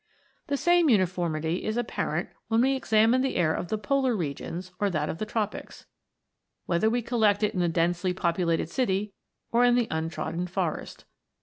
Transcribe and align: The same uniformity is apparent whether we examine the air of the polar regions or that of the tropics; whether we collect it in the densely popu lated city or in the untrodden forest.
The 0.47 0.57
same 0.57 0.89
uniformity 0.89 1.63
is 1.63 1.77
apparent 1.77 2.29
whether 2.47 2.63
we 2.63 2.75
examine 2.75 3.21
the 3.21 3.35
air 3.35 3.53
of 3.53 3.67
the 3.67 3.77
polar 3.77 4.15
regions 4.17 4.71
or 4.79 4.89
that 4.89 5.09
of 5.09 5.19
the 5.19 5.27
tropics; 5.27 5.85
whether 6.65 6.89
we 6.89 7.03
collect 7.03 7.43
it 7.43 7.53
in 7.53 7.59
the 7.59 7.69
densely 7.69 8.11
popu 8.11 8.47
lated 8.47 8.69
city 8.69 9.13
or 9.51 9.63
in 9.63 9.75
the 9.75 9.87
untrodden 9.91 10.47
forest. 10.47 11.05